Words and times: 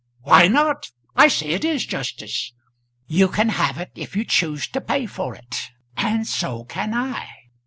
"Why 0.23 0.47
not? 0.47 0.89
I 1.15 1.27
say 1.27 1.49
it 1.51 1.63
is 1.63 1.85
justice. 1.85 2.53
You 3.05 3.27
can 3.27 3.49
have 3.49 3.77
it 3.77 3.91
if 3.93 4.15
you 4.15 4.25
choose 4.25 4.67
to 4.69 4.81
pay 4.81 5.05
for 5.05 5.35
it, 5.35 5.69
and 5.95 6.25
so 6.25 6.63
can 6.63 6.95
I. 6.95 7.29